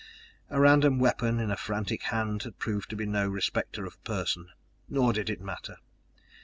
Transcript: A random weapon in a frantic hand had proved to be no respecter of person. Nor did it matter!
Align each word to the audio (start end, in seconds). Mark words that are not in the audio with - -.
A 0.49 0.59
random 0.59 0.97
weapon 0.97 1.39
in 1.39 1.51
a 1.51 1.55
frantic 1.55 2.01
hand 2.05 2.41
had 2.41 2.57
proved 2.57 2.89
to 2.89 2.95
be 2.95 3.05
no 3.05 3.27
respecter 3.27 3.85
of 3.85 4.03
person. 4.03 4.49
Nor 4.89 5.13
did 5.13 5.29
it 5.29 5.41
matter! 5.41 5.75